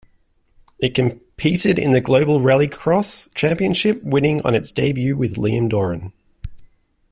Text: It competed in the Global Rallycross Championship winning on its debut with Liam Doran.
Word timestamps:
It 0.79 0.95
competed 0.95 1.77
in 1.77 1.91
the 1.91 2.01
Global 2.01 2.39
Rallycross 2.39 3.31
Championship 3.35 4.01
winning 4.01 4.41
on 4.41 4.55
its 4.55 4.71
debut 4.71 5.15
with 5.15 5.35
Liam 5.35 5.69
Doran. 5.69 6.11